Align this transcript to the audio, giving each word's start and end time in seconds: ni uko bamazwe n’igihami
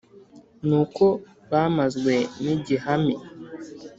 ni 0.67 0.75
uko 0.83 1.05
bamazwe 1.51 2.13
n’igihami 2.43 3.15